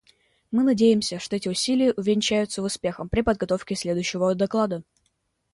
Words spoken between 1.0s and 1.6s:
что эти